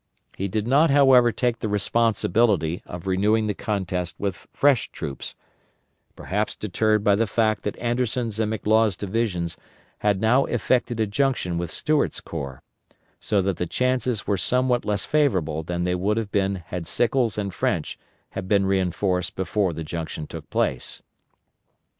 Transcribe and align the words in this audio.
He 0.35 0.47
did 0.47 0.65
not, 0.67 0.89
however, 0.89 1.31
take 1.31 1.59
the 1.59 1.69
responsibility 1.69 2.81
of 2.87 3.05
renewing 3.05 3.45
the 3.45 3.53
contest 3.53 4.15
with 4.17 4.47
fresh 4.51 4.89
troops, 4.91 5.35
perhaps 6.15 6.55
deterred 6.55 7.03
by 7.03 7.13
the 7.15 7.27
fact 7.27 7.61
that 7.61 7.77
Anderson's 7.77 8.39
and 8.39 8.51
McLaws' 8.51 8.97
divisions 8.97 9.57
had 9.99 10.19
now 10.19 10.45
effected 10.45 10.99
a 10.99 11.05
junction 11.05 11.55
with 11.59 11.69
Stuart's 11.69 12.19
corps; 12.19 12.63
so 13.19 13.43
that 13.43 13.57
the 13.57 13.67
chances 13.67 14.25
were 14.25 14.37
somewhat 14.37 14.85
less 14.85 15.05
favorable 15.05 15.61
than 15.61 15.83
they 15.83 15.93
would 15.93 16.17
have 16.17 16.31
been 16.31 16.55
had 16.55 16.87
Sickles 16.87 17.37
and 17.37 17.53
French 17.53 17.99
had 18.31 18.47
been 18.47 18.65
reinforced 18.65 19.35
before 19.35 19.71
the 19.71 19.83
junction 19.83 20.25
took 20.25 20.49
place. 20.49 21.03